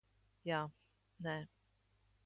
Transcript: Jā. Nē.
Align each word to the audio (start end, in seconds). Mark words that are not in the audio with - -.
Jā. 0.51 0.61
Nē. 1.27 1.37